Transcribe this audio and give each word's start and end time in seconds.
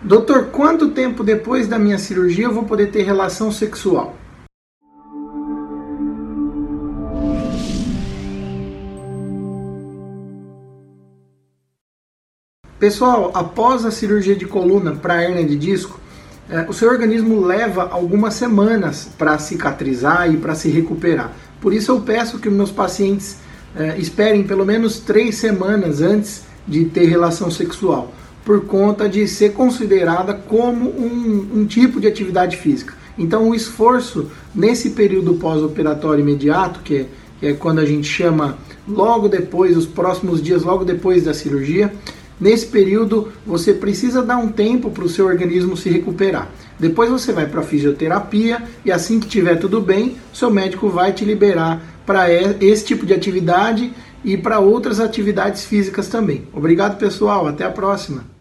Doutor, 0.00 0.50
quanto 0.52 0.90
tempo 0.90 1.24
depois 1.24 1.66
da 1.66 1.76
minha 1.76 1.98
cirurgia 1.98 2.44
eu 2.44 2.54
vou 2.54 2.62
poder 2.62 2.92
ter 2.92 3.02
relação 3.02 3.50
sexual? 3.50 4.14
Pessoal, 12.78 13.32
após 13.34 13.84
a 13.84 13.90
cirurgia 13.90 14.36
de 14.36 14.46
coluna 14.46 14.94
para 14.94 15.20
hernia 15.20 15.44
de 15.44 15.56
disco, 15.56 15.98
eh, 16.48 16.64
o 16.68 16.72
seu 16.72 16.88
organismo 16.88 17.44
leva 17.44 17.88
algumas 17.90 18.34
semanas 18.34 19.10
para 19.18 19.36
cicatrizar 19.36 20.32
e 20.32 20.36
para 20.36 20.54
se 20.54 20.70
recuperar. 20.70 21.32
Por 21.60 21.74
isso 21.74 21.90
eu 21.90 22.00
peço 22.02 22.38
que 22.38 22.48
meus 22.48 22.70
pacientes 22.70 23.38
eh, 23.74 23.96
esperem 23.98 24.44
pelo 24.44 24.64
menos 24.64 25.00
três 25.00 25.34
semanas 25.34 26.00
antes 26.00 26.44
de 26.68 26.84
ter 26.84 27.06
relação 27.06 27.50
sexual 27.50 28.12
por 28.48 28.64
conta 28.64 29.06
de 29.06 29.28
ser 29.28 29.52
considerada 29.52 30.32
como 30.32 30.88
um, 30.88 31.50
um 31.54 31.66
tipo 31.66 32.00
de 32.00 32.06
atividade 32.06 32.56
física. 32.56 32.94
Então, 33.18 33.46
o 33.46 33.54
esforço 33.54 34.30
nesse 34.54 34.88
período 34.88 35.34
pós-operatório 35.34 36.22
imediato, 36.22 36.80
que 36.80 36.96
é, 36.96 37.06
que 37.38 37.46
é 37.46 37.52
quando 37.52 37.80
a 37.80 37.84
gente 37.84 38.08
chama 38.08 38.56
logo 38.88 39.28
depois, 39.28 39.76
os 39.76 39.84
próximos 39.84 40.42
dias, 40.42 40.62
logo 40.62 40.82
depois 40.82 41.24
da 41.24 41.34
cirurgia, 41.34 41.92
Nesse 42.40 42.66
período, 42.66 43.32
você 43.44 43.74
precisa 43.74 44.22
dar 44.22 44.36
um 44.36 44.46
tempo 44.46 44.90
para 44.90 45.02
o 45.02 45.08
seu 45.08 45.26
organismo 45.26 45.76
se 45.76 45.90
recuperar. 45.90 46.48
Depois 46.78 47.10
você 47.10 47.32
vai 47.32 47.46
para 47.46 47.62
a 47.62 47.64
fisioterapia 47.64 48.62
e 48.84 48.92
assim 48.92 49.18
que 49.18 49.26
tiver 49.26 49.56
tudo 49.56 49.80
bem, 49.80 50.16
seu 50.32 50.48
médico 50.48 50.88
vai 50.88 51.12
te 51.12 51.24
liberar 51.24 51.82
para 52.06 52.32
esse 52.32 52.84
tipo 52.84 53.04
de 53.04 53.12
atividade 53.12 53.92
e 54.24 54.36
para 54.36 54.60
outras 54.60 55.00
atividades 55.00 55.64
físicas 55.64 56.06
também. 56.06 56.44
Obrigado, 56.52 56.96
pessoal. 56.96 57.48
Até 57.48 57.64
a 57.64 57.70
próxima. 57.70 58.37